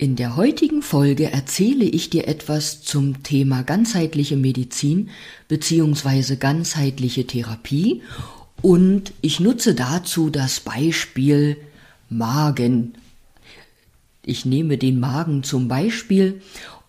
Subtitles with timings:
[0.00, 5.10] In der heutigen Folge erzähle ich dir etwas zum Thema ganzheitliche Medizin
[5.48, 6.36] bzw.
[6.36, 8.02] ganzheitliche Therapie
[8.62, 11.56] und ich nutze dazu das Beispiel
[12.08, 12.94] Magen.
[14.24, 16.42] Ich nehme den Magen zum Beispiel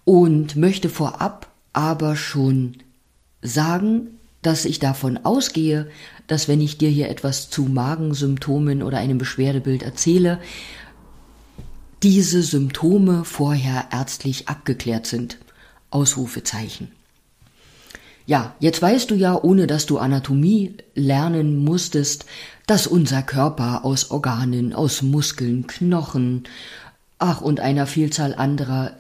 [0.06, 2.76] und möchte vorab aber schon
[3.42, 5.90] sagen, dass ich davon ausgehe,
[6.28, 10.40] dass wenn ich dir hier etwas zu Magensymptomen oder einem Beschwerdebild erzähle,
[12.04, 15.38] diese Symptome vorher ärztlich abgeklärt sind.
[15.92, 16.92] Ausrufezeichen.
[18.26, 22.26] Ja, jetzt weißt du ja, ohne dass du Anatomie lernen musstest,
[22.68, 26.44] dass unser Körper aus Organen, aus Muskeln, Knochen,
[27.18, 28.92] ach und einer Vielzahl anderer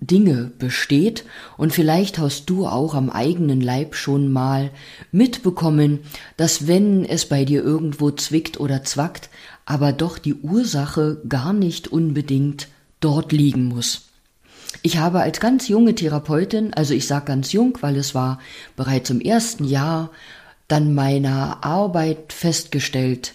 [0.00, 1.24] Dinge besteht
[1.56, 4.70] und vielleicht hast du auch am eigenen Leib schon mal
[5.10, 6.00] mitbekommen,
[6.36, 9.30] dass wenn es bei dir irgendwo zwickt oder zwackt,
[9.64, 12.68] aber doch die Ursache gar nicht unbedingt
[13.00, 14.02] dort liegen muss.
[14.82, 18.38] Ich habe als ganz junge Therapeutin, also ich sage ganz jung, weil es war
[18.76, 20.10] bereits im ersten Jahr
[20.68, 23.34] dann meiner Arbeit festgestellt,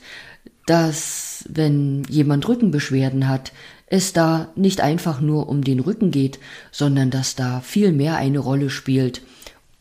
[0.65, 3.51] dass wenn jemand Rückenbeschwerden hat,
[3.91, 6.39] es da nicht einfach nur um den Rücken geht,
[6.71, 9.21] sondern dass da viel mehr eine Rolle spielt,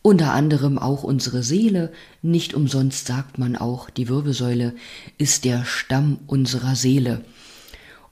[0.02, 4.74] unter anderem auch unsere Seele, nicht umsonst sagt man auch, die Wirbelsäule
[5.16, 7.24] ist der Stamm unserer Seele.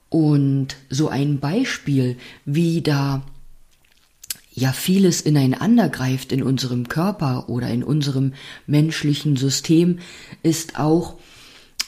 [0.09, 3.23] Und so ein Beispiel, wie da
[4.53, 8.35] ja vieles ineinander greift in unserem Körper oder in unserem
[8.69, 9.99] menschlichen System,
[10.45, 11.17] ist auch,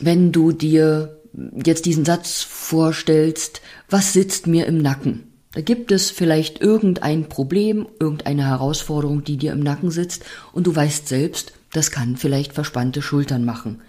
[0.00, 1.19] wenn du dir
[1.64, 5.25] jetzt diesen Satz vorstellst, was sitzt mir im Nacken?
[5.53, 10.75] Da gibt es vielleicht irgendein Problem, irgendeine Herausforderung, die dir im Nacken sitzt und du
[10.75, 13.81] weißt selbst, das kann vielleicht verspannte Schultern machen.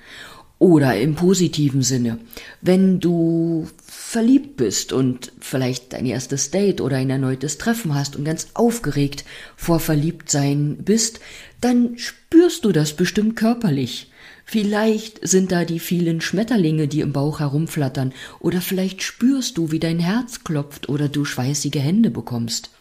[0.58, 2.20] Oder im positiven Sinne,
[2.62, 8.26] wenn du verliebt bist und vielleicht dein erstes Date oder ein erneutes Treffen hast und
[8.26, 9.26] ganz aufgeregt
[9.56, 11.20] vor Verliebtsein bist,
[11.62, 14.11] dann spürst du das bestimmt körperlich.
[14.46, 19.80] Vielleicht sind da die vielen Schmetterlinge, die im Bauch herumflattern, oder vielleicht spürst du, wie
[19.80, 22.72] dein Herz klopft oder du schweißige Hände bekommst.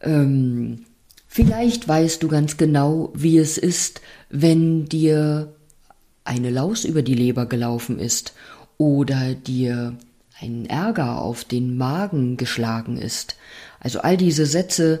[0.00, 0.84] Ähm,
[1.26, 4.00] vielleicht weißt du ganz genau, wie es ist,
[4.30, 5.54] wenn dir
[6.24, 8.34] eine Laus über die Leber gelaufen ist
[8.78, 9.96] oder dir
[10.38, 13.36] ein Ärger auf den Magen geschlagen ist.
[13.80, 15.00] Also all diese Sätze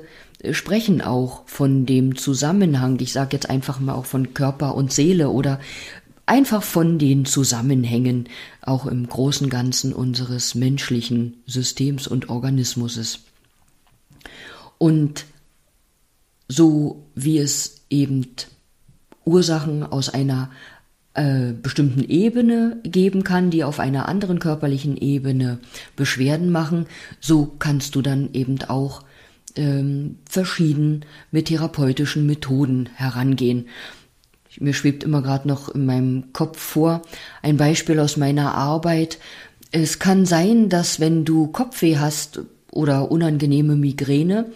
[0.52, 5.30] sprechen auch von dem Zusammenhang, ich sage jetzt einfach mal auch von Körper und Seele
[5.30, 5.60] oder
[6.26, 8.28] einfach von den Zusammenhängen
[8.62, 13.20] auch im großen Ganzen unseres menschlichen Systems und Organismus.
[14.78, 15.24] Und
[16.48, 18.26] so wie es eben
[19.24, 20.50] Ursachen aus einer
[21.14, 25.58] äh, bestimmten Ebene geben kann, die auf einer anderen körperlichen Ebene
[25.96, 26.86] Beschwerden machen,
[27.20, 29.02] so kannst du dann eben auch
[29.56, 33.66] ähm, verschieden mit therapeutischen Methoden herangehen.
[34.58, 37.02] Mir schwebt immer gerade noch in meinem Kopf vor
[37.42, 39.18] ein Beispiel aus meiner Arbeit.
[39.70, 42.40] Es kann sein, dass wenn du Kopfweh hast
[42.70, 44.46] oder unangenehme Migräne,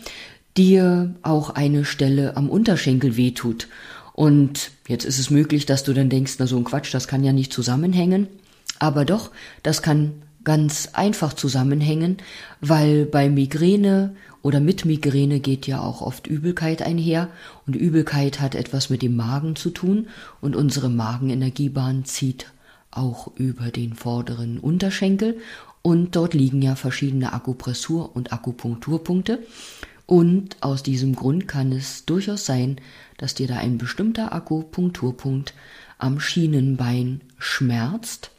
[0.57, 3.69] dir auch eine Stelle am Unterschenkel wehtut.
[4.13, 7.25] Und jetzt ist es möglich, dass du dann denkst, na so ein Quatsch, das kann
[7.25, 8.27] ja nicht zusammenhängen.
[8.79, 9.31] Aber doch,
[9.63, 12.19] das kann ganz einfach zusammenhängen,
[12.61, 17.29] weil bei Migräne oder mit Migräne geht ja auch oft Übelkeit einher.
[17.67, 20.09] Und Übelkeit hat etwas mit dem Magen zu tun.
[20.41, 22.47] Und unsere Magenenergiebahn zieht
[22.91, 25.39] auch über den vorderen Unterschenkel.
[25.83, 29.41] Und dort liegen ja verschiedene Akupressur- und Akupunkturpunkte.
[30.07, 32.81] Und aus diesem Grund kann es durchaus sein,
[33.19, 35.55] dass dir da ein bestimmter Akupunkturpunkt
[35.99, 38.31] am Schienenbein schmerzt,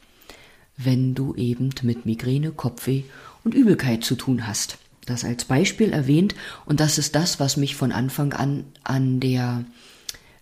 [0.76, 3.04] wenn du eben mit Migräne, Kopfweh
[3.44, 7.76] und Übelkeit zu tun hast das als Beispiel erwähnt und das ist das, was mich
[7.76, 9.64] von Anfang an an der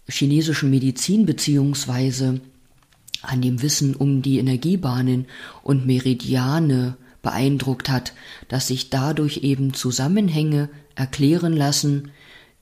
[0.08, 2.40] chinesischen Medizin beziehungsweise
[3.22, 5.26] an dem Wissen um die Energiebahnen
[5.62, 8.14] und Meridiane beeindruckt hat,
[8.48, 12.10] dass sich dadurch eben Zusammenhänge erklären lassen,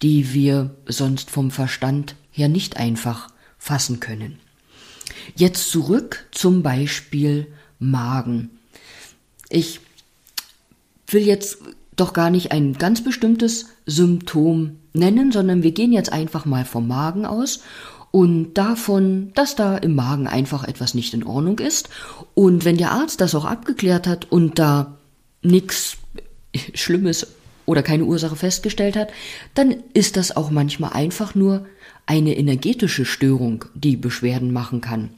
[0.03, 3.29] die wir sonst vom Verstand her nicht einfach
[3.59, 4.39] fassen können.
[5.37, 7.47] Jetzt zurück zum Beispiel
[7.79, 8.51] Magen.
[9.49, 9.81] Ich
[11.09, 11.59] will jetzt
[12.01, 16.89] doch gar nicht ein ganz bestimmtes Symptom nennen, sondern wir gehen jetzt einfach mal vom
[16.89, 17.61] Magen aus
[18.11, 21.89] und davon, dass da im Magen einfach etwas nicht in Ordnung ist.
[22.35, 24.97] Und wenn der Arzt das auch abgeklärt hat und da
[25.43, 25.99] nichts
[26.75, 27.27] Schlimmes
[27.67, 29.11] oder keine Ursache festgestellt hat,
[29.55, 31.67] dann ist das auch manchmal einfach nur
[32.07, 35.11] eine energetische Störung, die Beschwerden machen kann.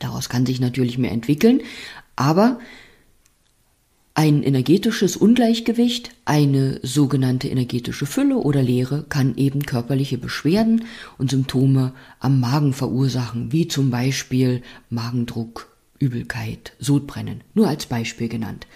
[0.00, 1.60] Daraus kann sich natürlich mehr entwickeln,
[2.16, 2.58] aber
[4.18, 10.86] Ein energetisches Ungleichgewicht, eine sogenannte energetische Fülle oder Leere kann eben körperliche Beschwerden
[11.18, 15.68] und Symptome am Magen verursachen, wie zum Beispiel Magendruck,
[16.00, 18.66] Übelkeit, Sodbrennen, nur als Beispiel genannt.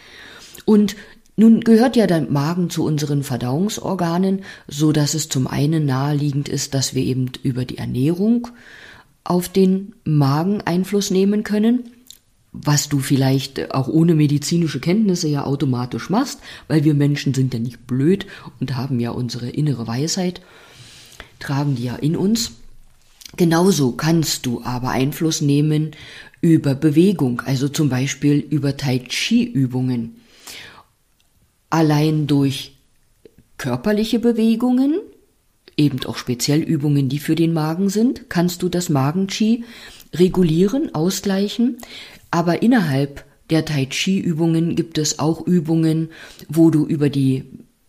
[0.64, 0.94] Und
[1.34, 6.72] nun gehört ja der Magen zu unseren Verdauungsorganen, so dass es zum einen naheliegend ist,
[6.72, 8.46] dass wir eben über die Ernährung
[9.24, 11.90] auf den Magen Einfluss nehmen können
[12.52, 17.60] was du vielleicht auch ohne medizinische Kenntnisse ja automatisch machst, weil wir Menschen sind ja
[17.60, 18.26] nicht blöd
[18.60, 20.42] und haben ja unsere innere Weisheit,
[21.40, 22.52] tragen die ja in uns.
[23.36, 25.92] Genauso kannst du aber Einfluss nehmen
[26.42, 30.16] über Bewegung, also zum Beispiel über Tai Chi-Übungen.
[31.70, 32.76] Allein durch
[33.56, 35.00] körperliche Bewegungen,
[35.78, 39.64] eben auch speziell Übungen, die für den Magen sind, kannst du das Magen-Chi
[40.12, 41.78] regulieren, ausgleichen.
[42.32, 46.08] Aber innerhalb der Tai Chi Übungen gibt es auch Übungen,
[46.48, 47.44] wo du über die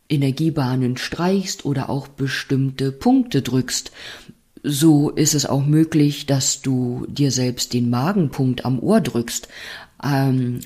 [0.10, 3.92] Energiebahnen streichst oder auch bestimmte Punkte drückst.
[4.62, 9.48] So ist es auch möglich, dass du dir selbst den Magenpunkt am Ohr drückst,
[10.04, 10.60] ähm,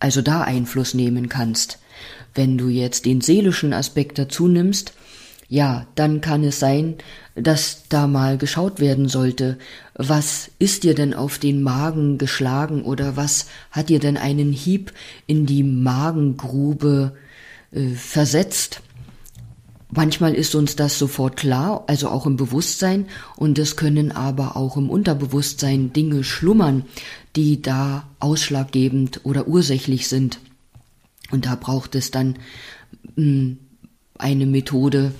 [0.00, 1.78] also da Einfluss nehmen kannst.
[2.34, 4.94] Wenn du jetzt den seelischen Aspekt dazu nimmst,
[5.48, 6.96] ja, dann kann es sein,
[7.34, 9.58] dass da mal geschaut werden sollte,
[9.94, 14.92] was ist dir denn auf den Magen geschlagen oder was hat dir denn einen Hieb
[15.26, 17.14] in die Magengrube
[17.72, 18.80] äh, versetzt?
[19.90, 23.06] Manchmal ist uns das sofort klar, also auch im Bewusstsein,
[23.36, 26.84] und es können aber auch im Unterbewusstsein Dinge schlummern,
[27.36, 30.40] die da ausschlaggebend oder ursächlich sind.
[31.30, 32.36] Und da braucht es dann
[33.14, 33.58] mh, hm,
[34.18, 35.12] eine Methode,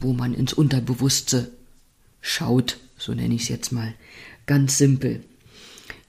[0.00, 1.50] wo man ins Unterbewusste
[2.20, 3.94] schaut, so nenne ich es jetzt mal,
[4.46, 5.24] ganz simpel.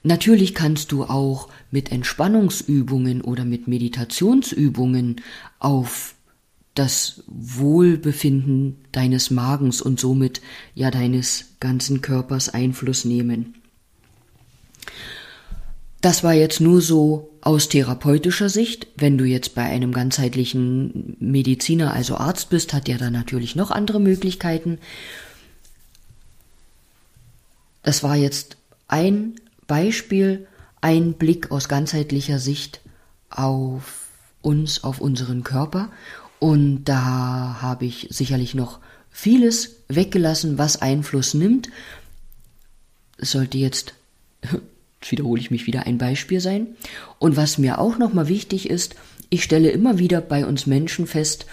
[0.02, 5.20] Natürlich kannst du auch mit Entspannungsübungen oder mit Meditationsübungen
[5.58, 6.14] auf
[6.74, 10.40] das Wohlbefinden deines Magens und somit
[10.74, 13.54] ja deines ganzen Körpers Einfluss nehmen.
[16.00, 18.86] Das war jetzt nur so aus therapeutischer Sicht.
[18.96, 23.70] Wenn du jetzt bei einem ganzheitlichen Mediziner, also Arzt bist, hat der dann natürlich noch
[23.70, 24.78] andere Möglichkeiten.
[27.82, 28.56] Das war jetzt
[28.88, 30.46] ein Beispiel,
[30.80, 32.80] ein Blick aus ganzheitlicher Sicht
[33.30, 34.08] auf
[34.42, 35.90] uns, auf unseren Körper.
[36.38, 41.68] Und da habe ich sicherlich noch vieles weggelassen, was Einfluss nimmt.
[43.18, 43.94] Es sollte jetzt
[45.08, 46.68] wiederhole ich mich wieder, ein Beispiel sein.
[47.18, 48.96] Und was mir auch nochmal wichtig ist,
[49.30, 51.46] ich stelle immer wieder bei uns Menschen fest,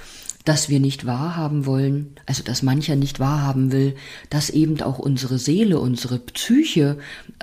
[0.48, 3.96] dass wir nicht wahrhaben wollen, also dass mancher nicht wahrhaben will,
[4.30, 6.98] dass eben auch unsere Seele, unsere Psyche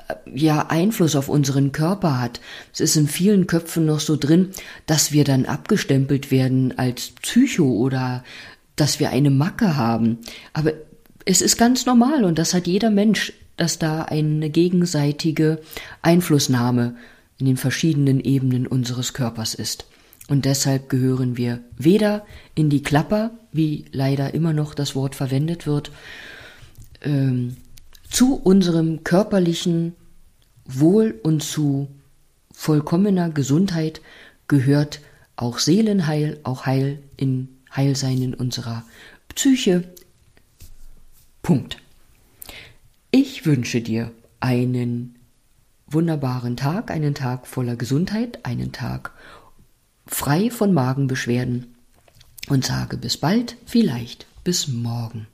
[0.09, 2.41] äh, ja Einfluss auf unseren Körper hat.
[2.73, 4.53] Es ist in vielen Köpfen noch so drin,
[4.87, 8.25] dass wir dann abgestempelt werden als Psycho oder
[8.75, 10.21] dass wir eine Macke haben.
[10.55, 10.73] Aber
[11.27, 15.61] es ist ganz normal und das hat jeder Mensch dass da eine gegenseitige
[16.03, 16.97] Einflussnahme
[17.39, 19.87] in den verschiedenen Ebenen unseres Körpers ist.
[20.29, 22.25] Und deshalb gehören wir weder
[22.55, 25.91] in die Klapper, wie leider immer noch das Wort verwendet wird,
[27.03, 27.57] ähm,
[28.09, 29.95] zu unserem körperlichen
[30.65, 31.89] Wohl und zu
[32.53, 34.01] vollkommener Gesundheit
[34.49, 35.01] gehört
[35.37, 38.85] auch Seelenheil, auch Heil in Heilsein in unserer
[39.29, 39.85] Psyche.
[41.43, 41.84] Punkt.
[43.45, 44.11] Ich wünsche dir
[44.41, 45.19] einen
[45.87, 49.13] wunderbaren Tag, einen Tag voller Gesundheit, einen Tag
[50.07, 51.75] frei von Magenbeschwerden
[52.49, 55.27] und sage bis bald, vielleicht bis morgen.